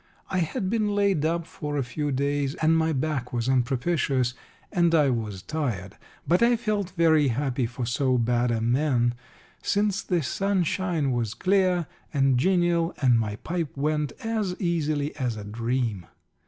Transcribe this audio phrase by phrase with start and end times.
[0.31, 4.33] I had been laid up for a few days, and my back was unpropitious,
[4.71, 5.95] and I was tired.
[6.27, 9.13] But I felt very happy, for so bad a man,
[9.61, 15.43] since the sunshine was clear and genial, and my pipe went as easily as a
[15.43, 16.07] dream.